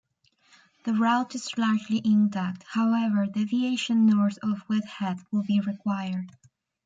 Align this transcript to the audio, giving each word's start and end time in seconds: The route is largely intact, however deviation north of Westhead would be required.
The 0.83 0.93
route 0.95 1.35
is 1.35 1.55
largely 1.59 2.01
intact, 2.03 2.63
however 2.71 3.27
deviation 3.27 4.07
north 4.07 4.39
of 4.41 4.67
Westhead 4.67 5.23
would 5.31 5.45
be 5.45 5.59
required. 5.61 6.31